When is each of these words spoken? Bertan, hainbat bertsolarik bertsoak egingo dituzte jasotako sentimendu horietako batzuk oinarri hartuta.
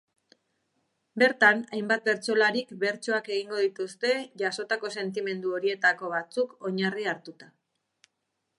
Bertan, 1.23 1.59
hainbat 1.77 2.07
bertsolarik 2.07 2.71
bertsoak 2.85 3.29
egingo 3.35 3.59
dituzte 3.65 4.15
jasotako 4.43 4.93
sentimendu 5.01 5.53
horietako 5.59 6.11
batzuk 6.15 6.57
oinarri 6.71 7.07
hartuta. 7.13 7.53